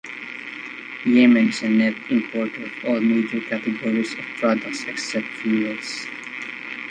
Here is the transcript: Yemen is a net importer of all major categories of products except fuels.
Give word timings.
Yemen 1.05 1.49
is 1.49 1.61
a 1.61 1.69
net 1.69 1.93
importer 2.09 2.63
of 2.65 2.71
all 2.85 2.99
major 2.99 3.39
categories 3.41 4.13
of 4.13 4.25
products 4.39 4.83
except 4.87 5.27
fuels. 5.27 6.07